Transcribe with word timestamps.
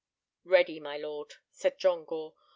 "Ready, 0.45 0.79
my 0.79 0.97
lord," 0.97 1.35
said 1.51 1.77
John 1.77 2.05
Gore. 2.05 2.33